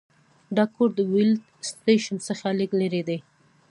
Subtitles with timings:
[0.55, 1.39] دا کور د ویلډ
[1.69, 3.17] سټیشن څخه لږ لرې دی